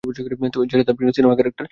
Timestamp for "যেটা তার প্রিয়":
0.65-1.11